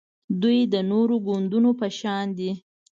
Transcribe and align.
دوی 0.41 0.59
د 0.73 0.75
نورو 0.91 1.15
ګوندونو 1.27 1.69
په 1.79 1.87
شان 1.99 2.27
دي 2.37 2.51